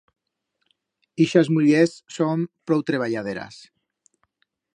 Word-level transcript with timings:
Ixas 1.25 1.51
mullers 1.57 1.93
son 2.17 2.47
prou 2.71 2.83
treballaderas. 2.89 3.61